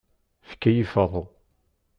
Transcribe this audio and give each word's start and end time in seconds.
Tkeyyfeḍ. 0.49 1.13